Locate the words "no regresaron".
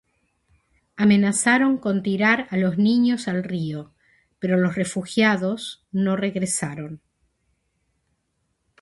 5.91-7.03